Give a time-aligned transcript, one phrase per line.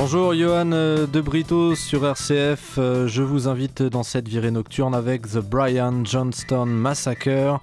[0.00, 2.76] Bonjour Johan euh, de Brito sur RCF.
[2.78, 7.60] Euh, je vous invite dans cette virée nocturne avec The Brian Johnston Massacre,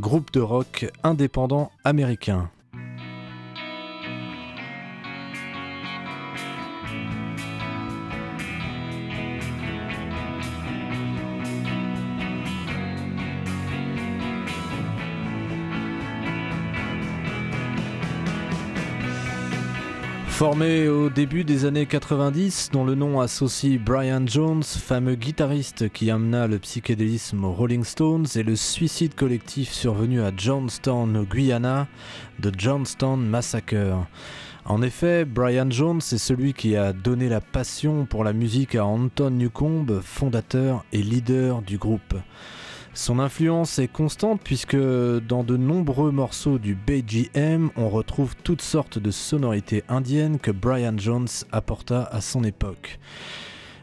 [0.00, 2.50] groupe de rock indépendant américain.
[20.40, 26.10] Formé au début des années 90, dont le nom associe Brian Jones, fameux guitariste qui
[26.10, 31.88] amena le psychédélisme aux Rolling Stones, et le suicide collectif survenu à Johnstown, au Guyana,
[32.38, 34.06] de Johnstown Massacre.
[34.64, 38.86] En effet, Brian Jones est celui qui a donné la passion pour la musique à
[38.86, 42.14] Anton Newcombe, fondateur et leader du groupe.
[42.92, 48.98] Son influence est constante puisque dans de nombreux morceaux du BGM, on retrouve toutes sortes
[48.98, 52.98] de sonorités indiennes que Brian Jones apporta à son époque.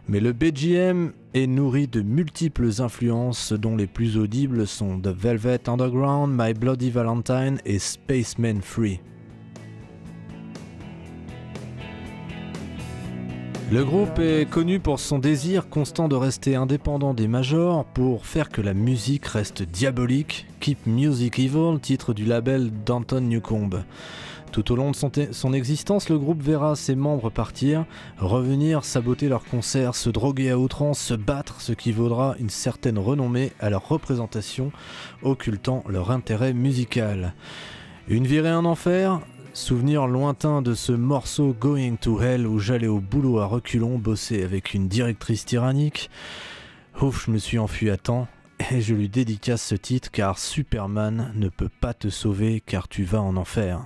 [0.09, 5.69] Mais le BGM est nourri de multiples influences dont les plus audibles sont The Velvet
[5.69, 8.99] Underground, My Bloody Valentine et Spaceman Free.
[13.69, 18.47] Le groupe est connu pour son désir constant de rester indépendant des majors pour faire
[18.47, 20.45] que la musique reste diabolique.
[20.61, 23.83] Keep Music Evil, titre du label d'Anton Newcombe.
[24.53, 24.95] Tout au long de
[25.31, 27.83] son, existence, le groupe verra ses membres partir,
[28.17, 32.97] revenir, saboter leurs concerts, se droguer à outrance, se battre, ce qui vaudra une certaine
[32.97, 34.71] renommée à leur représentation,
[35.23, 37.33] occultant leur intérêt musical.
[38.07, 39.19] Une virée en enfer,
[39.57, 44.43] Souvenir lointain de ce morceau Going to Hell où j'allais au boulot à reculons bosser
[44.43, 46.11] avec une directrice tyrannique.
[47.01, 48.27] Ouf, je me suis enfui à temps
[48.69, 53.03] et je lui dédicace ce titre car Superman ne peut pas te sauver car tu
[53.03, 53.83] vas en enfer.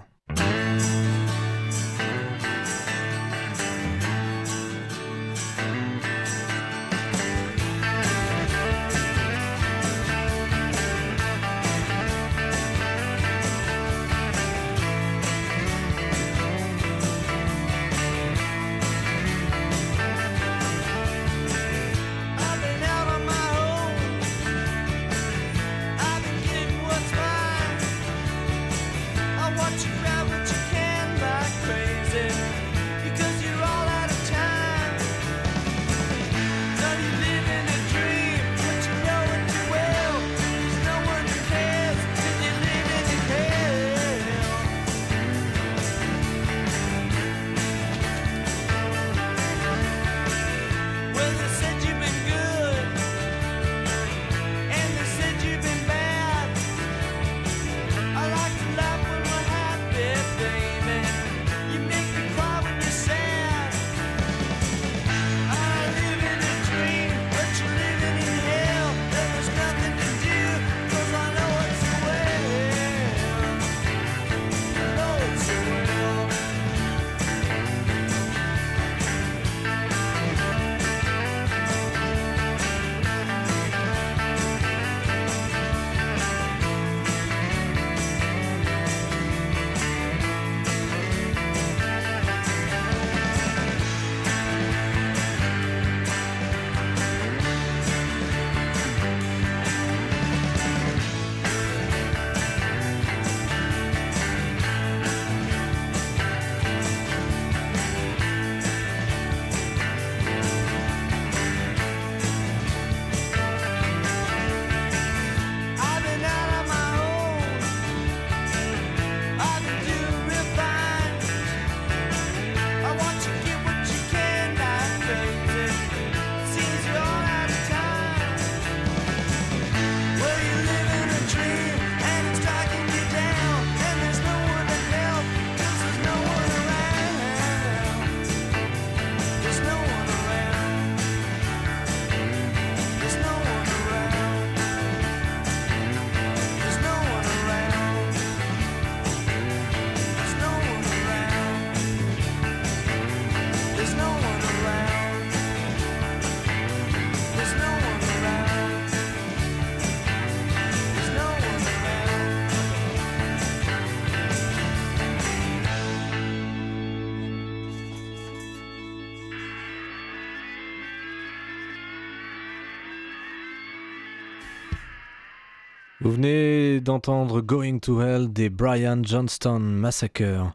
[176.04, 180.52] Vous venez d'entendre Going to Hell des Brian Johnston Massacre.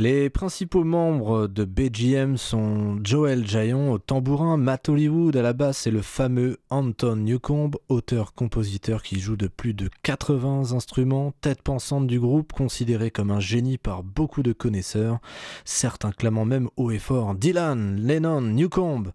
[0.00, 5.88] Les principaux membres de BGM sont Joel Jayon au tambourin, Matt Hollywood à la basse
[5.88, 12.06] et le fameux Anton Newcomb, auteur-compositeur qui joue de plus de 80 instruments, tête pensante
[12.06, 15.18] du groupe, considéré comme un génie par beaucoup de connaisseurs,
[15.64, 19.10] certains clamant même haut et fort Dylan, Lennon, Newcomb.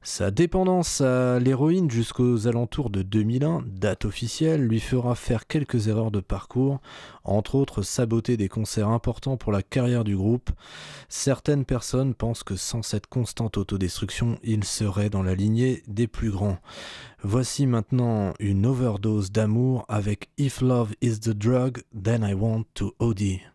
[0.00, 6.10] Sa dépendance à l'héroïne jusqu'aux alentours de 2001, date officielle, lui fera faire quelques erreurs
[6.10, 6.80] de parcours,
[7.22, 10.21] entre autres saboter des concerts importants pour la carrière du groupe.
[11.08, 16.30] Certaines personnes pensent que sans cette constante autodestruction, il serait dans la lignée des plus
[16.30, 16.58] grands.
[17.22, 22.94] Voici maintenant une overdose d'amour avec If Love is the Drug, Then I Want to
[22.98, 23.51] OD.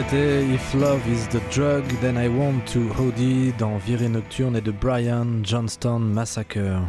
[0.00, 4.62] C'était If Love is the Drug, Then I Want to Hody dans Virée Nocturne et
[4.62, 6.80] de Brian Johnston Massacre.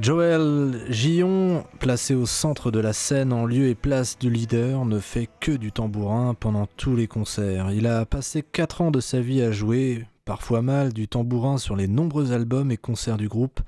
[0.00, 4.98] Joel Gillon, placé au centre de la scène en lieu et place du leader, ne
[4.98, 7.70] fait que du tambourin pendant tous les concerts.
[7.70, 11.76] Il a passé 4 ans de sa vie à jouer, parfois mal, du tambourin sur
[11.76, 13.60] les nombreux albums et concerts du groupe,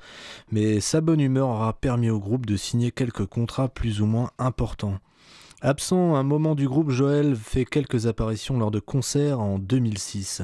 [0.50, 4.30] mais sa bonne humeur aura permis au groupe de signer quelques contrats plus ou moins
[4.38, 5.00] importants.
[5.60, 10.42] Absent un moment du groupe, Joel fait quelques apparitions lors de concerts en 2006.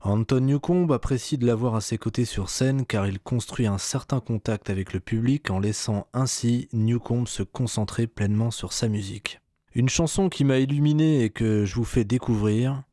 [0.00, 4.20] Anton Newcomb apprécie de l'avoir à ses côtés sur scène car il construit un certain
[4.20, 9.40] contact avec le public en laissant ainsi Newcomb se concentrer pleinement sur sa musique.
[9.74, 12.84] Une chanson qui m'a illuminé et que je vous fais découvrir,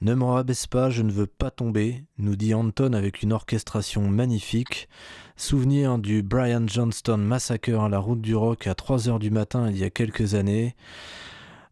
[0.00, 4.02] ne me rabaisse pas, je ne veux pas tomber, nous dit Anton avec une orchestration
[4.08, 4.88] magnifique.
[5.36, 9.76] Souvenir du Brian Johnston Massacre à la route du rock à 3h du matin il
[9.76, 10.76] y a quelques années.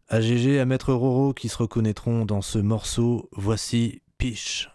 [0.09, 3.29] AGG à Maître Roro qui se reconnaîtront dans ce morceau.
[3.31, 4.72] Voici Piche.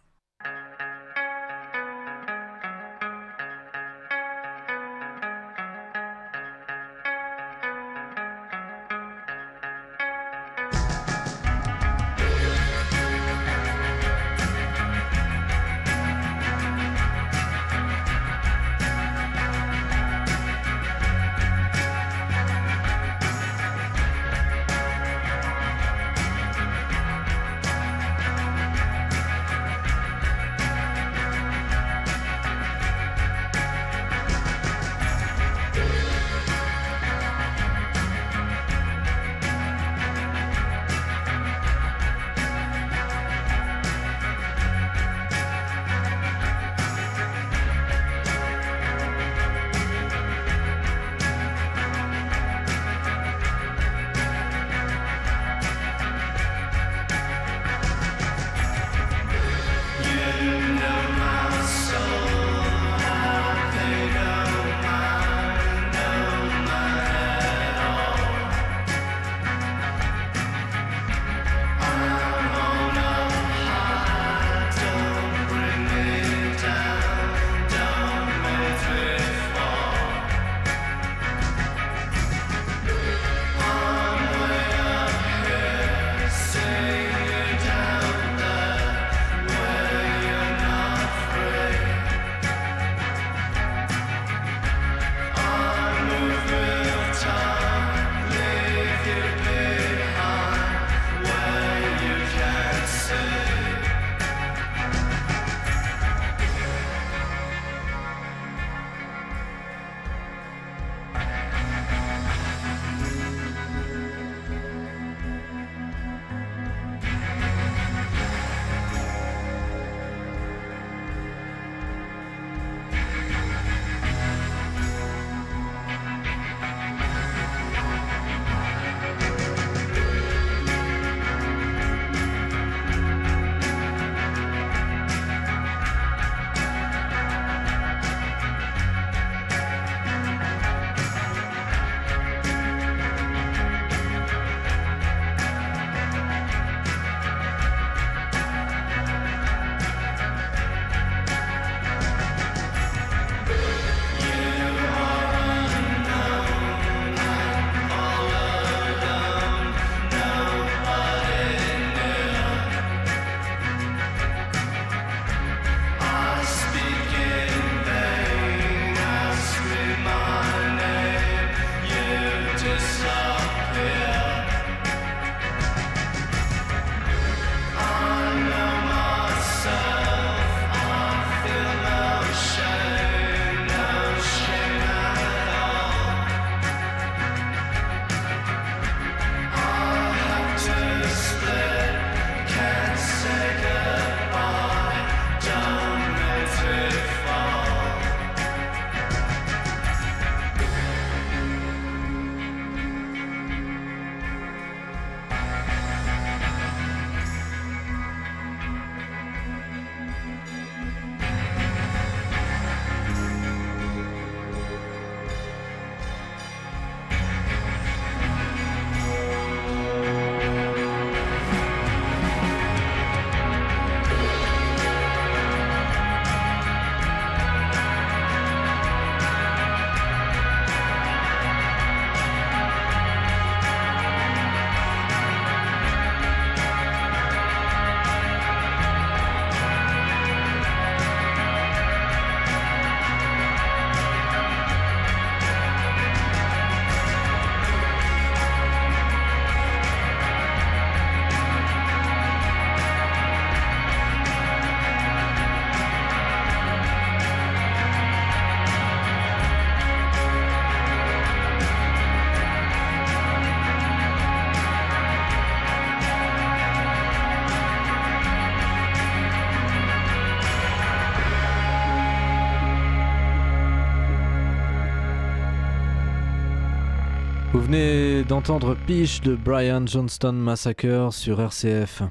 [277.70, 282.02] D'entendre Peach de Brian Johnston Massacre sur RCF.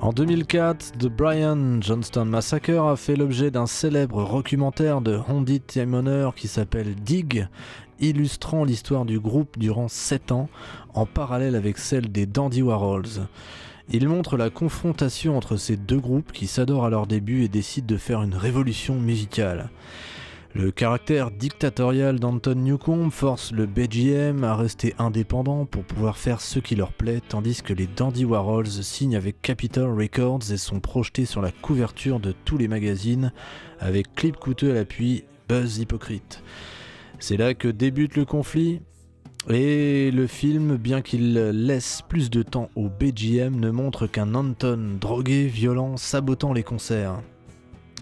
[0.00, 6.28] En 2004, The Brian Johnston Massacre a fait l'objet d'un célèbre documentaire de Hondi Timoner
[6.36, 7.48] qui s'appelle Dig,
[7.98, 10.48] illustrant l'histoire du groupe durant 7 ans,
[10.94, 13.26] en parallèle avec celle des Dandy Warhols.
[13.88, 17.88] Il montre la confrontation entre ces deux groupes qui s'adorent à leur début et décident
[17.88, 19.68] de faire une révolution musicale.
[20.52, 26.58] Le caractère dictatorial d'Anton Newcombe force le BGM à rester indépendant pour pouvoir faire ce
[26.58, 31.24] qui leur plaît, tandis que les Dandy Warhols signent avec Capitol Records et sont projetés
[31.24, 33.32] sur la couverture de tous les magazines,
[33.78, 36.42] avec clip coûteux à l'appui, buzz hypocrite.
[37.20, 38.80] C'est là que débute le conflit,
[39.48, 44.98] et le film, bien qu'il laisse plus de temps au BGM, ne montre qu'un Anton
[45.00, 47.22] drogué, violent, sabotant les concerts.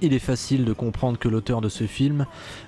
[0.00, 2.26] Il est facile de comprendre que l'auteur de ce film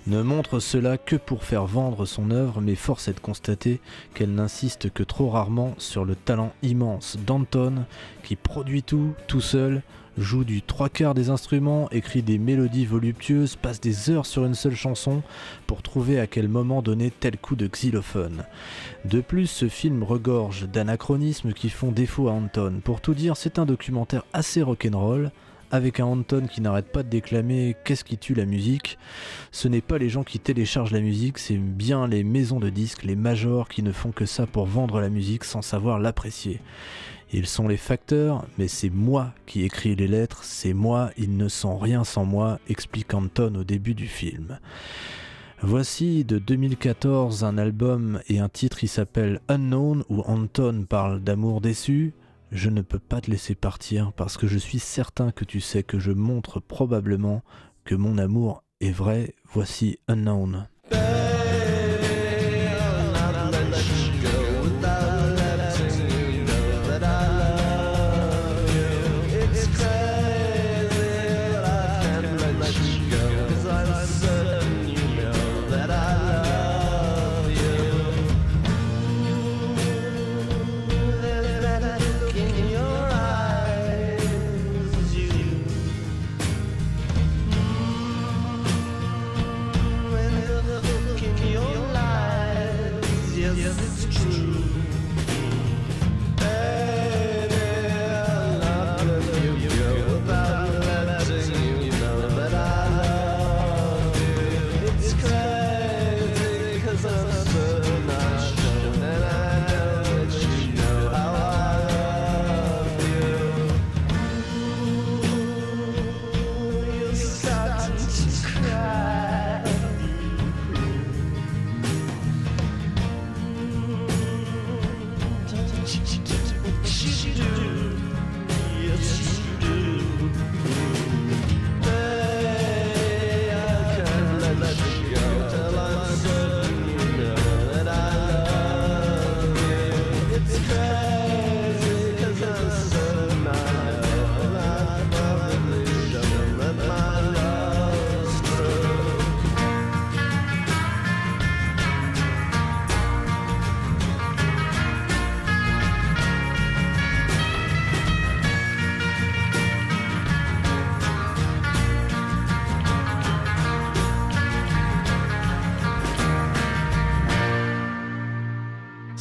[0.08, 3.80] ne montre cela que pour faire vendre son œuvre, mais force est de constater
[4.14, 7.84] qu'elle n'insiste que trop rarement sur le talent immense d'Anton,
[8.24, 9.82] qui produit tout, tout seul,
[10.18, 14.56] joue du trois quarts des instruments, écrit des mélodies voluptueuses, passe des heures sur une
[14.56, 15.22] seule chanson
[15.68, 18.44] pour trouver à quel moment donner tel coup de xylophone.
[19.04, 22.80] De plus, ce film regorge d'anachronismes qui font défaut à Anton.
[22.82, 25.30] Pour tout dire, c'est un documentaire assez rock'n'roll,
[25.70, 28.98] avec un Anton qui n'arrête pas de déclamer qu'est-ce qui tue la musique,
[29.52, 33.04] ce n'est pas les gens qui téléchargent la musique, c'est bien les maisons de disques,
[33.04, 36.60] les majors qui ne font que ça pour vendre la musique sans savoir l'apprécier.
[37.32, 41.48] Ils sont les facteurs, mais c'est moi qui écris les lettres, c'est moi, ils ne
[41.48, 44.58] sont rien sans moi, explique Anton au début du film.
[45.62, 51.60] Voici de 2014 un album et un titre qui s'appelle Unknown où Anton parle d'amour
[51.60, 52.14] déçu,
[52.50, 55.82] je ne peux pas te laisser partir parce que je suis certain que tu sais
[55.82, 57.42] que je montre probablement
[57.84, 59.34] que mon amour est vrai.
[59.52, 60.68] Voici Unknown.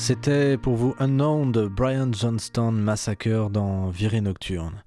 [0.09, 4.81] C'était pour vous Unknown de Brian Johnston Massacre dans Virée Nocturne.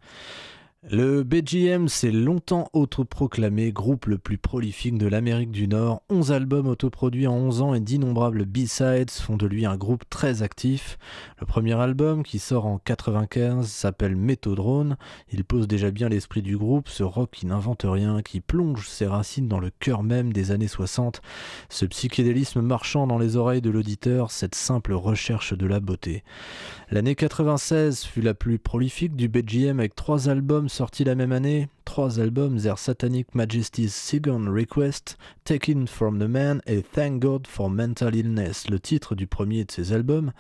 [0.91, 6.03] Le BGM s'est longtemps autoproclamé groupe le plus prolifique de l'Amérique du Nord.
[6.11, 10.43] 11 albums autoproduits en 11 ans et d'innombrables B-sides font de lui un groupe très
[10.43, 10.99] actif.
[11.39, 14.97] Le premier album, qui sort en 95, s'appelle Méthodrone.
[15.33, 19.07] Il pose déjà bien l'esprit du groupe, ce rock qui n'invente rien, qui plonge ses
[19.07, 21.23] racines dans le cœur même des années 60.
[21.69, 26.25] Ce psychédélisme marchant dans les oreilles de l'auditeur, cette simple recherche de la beauté.
[26.91, 31.69] L'année 96 fut la plus prolifique du BGM avec trois albums sortis la même année,
[31.85, 37.69] trois albums Their Satanic Majesty's Second Request, Taken from the Man et Thank God for
[37.69, 38.71] Mental Illness.
[38.71, 40.33] Le titre du premier de ces albums,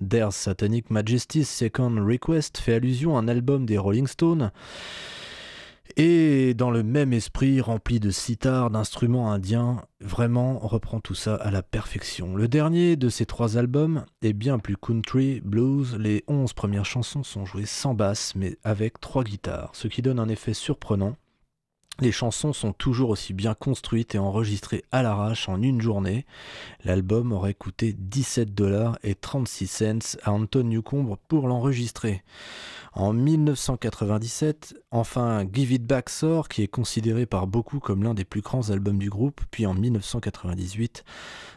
[0.00, 4.50] Their Satanic Majesty's Second Request, fait allusion à un album des Rolling Stones
[5.96, 11.50] et dans le même esprit rempli de sitar, d'instruments indiens, vraiment reprend tout ça à
[11.50, 12.36] la perfection.
[12.36, 17.22] Le dernier de ces trois albums est bien plus country, blues, les onze premières chansons
[17.22, 21.16] sont jouées sans basse mais avec trois guitares, ce qui donne un effet surprenant
[22.00, 26.26] Les chansons sont toujours aussi bien construites et enregistrées à l'arrache en une journée.
[26.84, 32.22] L'album aurait coûté 17 dollars et 36 cents à Anton Newcombe pour l'enregistrer.
[32.92, 38.24] En 1997, enfin Give It Back sort, qui est considéré par beaucoup comme l'un des
[38.24, 41.04] plus grands albums du groupe, puis en 1998,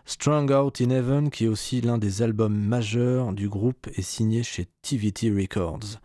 [0.05, 4.43] Strong Out in Heaven, qui est aussi l'un des albums majeurs du groupe, est signé
[4.43, 5.99] chez TVT Records.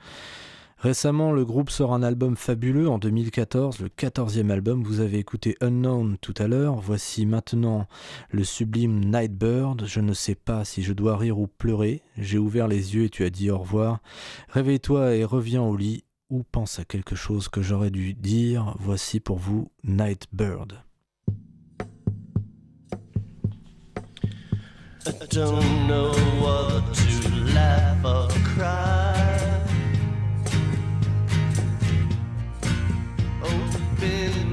[0.84, 4.84] Récemment, le groupe sort un album fabuleux en 2014, le 14e album.
[4.84, 6.74] Vous avez écouté Unknown tout à l'heure.
[6.74, 7.86] Voici maintenant
[8.30, 9.86] le sublime Nightbird.
[9.86, 12.02] Je ne sais pas si je dois rire ou pleurer.
[12.18, 14.00] J'ai ouvert les yeux et tu as dit au revoir.
[14.50, 18.76] Réveille-toi et reviens au lit ou pense à quelque chose que j'aurais dû dire.
[18.78, 20.74] Voici pour vous Nightbird.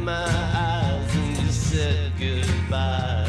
[0.01, 3.27] My eyes and you said goodbye.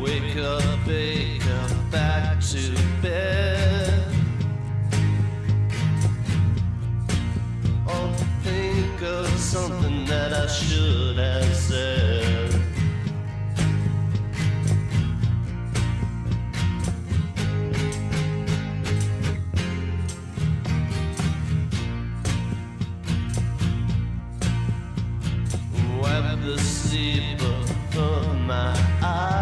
[0.00, 4.04] Wake up, wake up, back to bed.
[7.86, 12.07] Oh, think of something that I should have said.
[26.48, 27.42] The sleep
[27.98, 29.37] of my eyes.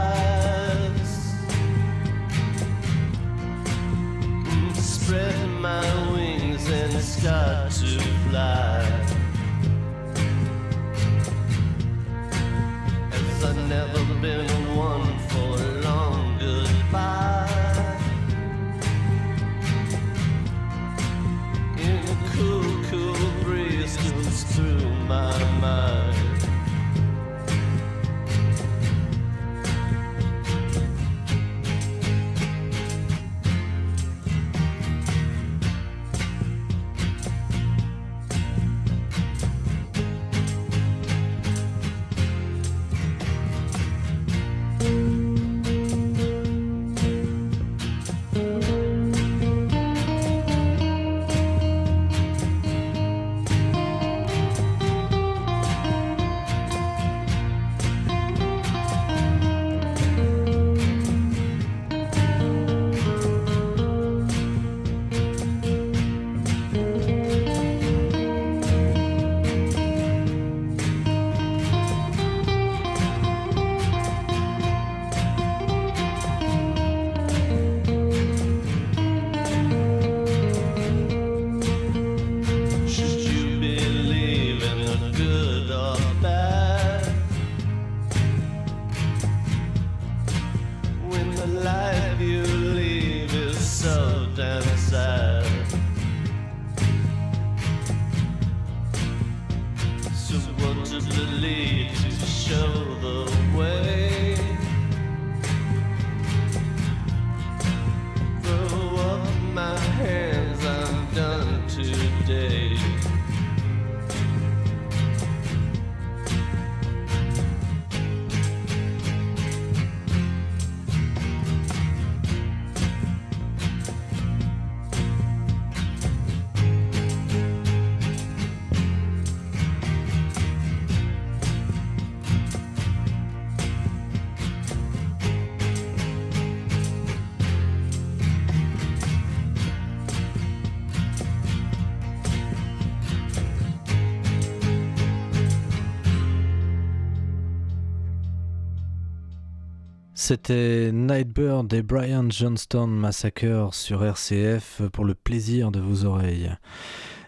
[150.29, 156.51] C'était Nightbird et Brian Johnston Massacre sur RCF pour le plaisir de vos oreilles.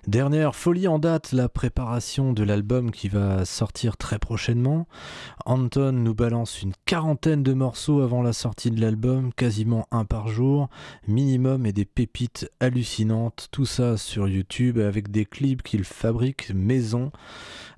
[0.06, 4.86] Dernière folie en date, la préparation de l'album qui va sortir très prochainement.
[5.44, 10.28] Anton nous balance une quarantaine de morceaux avant la sortie de l'album, quasiment un par
[10.28, 10.68] jour,
[11.08, 17.10] minimum et des pépites hallucinantes, tout ça sur YouTube avec des clips qu'il fabrique maison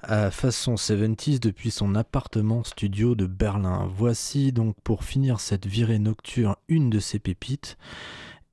[0.02, 3.88] à façon 70s depuis son appartement studio de Berlin.
[3.96, 7.76] Voici donc pour finir cette virée nocturne une de ses pépites.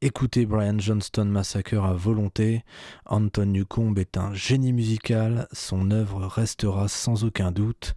[0.03, 2.63] Écoutez Brian Johnston Massacre à volonté.
[3.07, 7.95] Anton Newcomb est un génie musical, son œuvre restera sans aucun doute.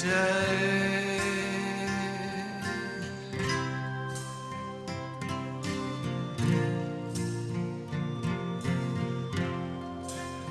[0.02, 1.20] day.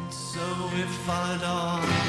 [0.10, 0.40] So
[0.74, 2.01] if I don't.